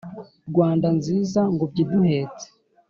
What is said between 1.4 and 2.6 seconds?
ngobyi iduhetse